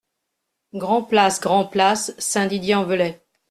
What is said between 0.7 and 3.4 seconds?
Grand Place Grand Place, Saint-Didier-en-Velay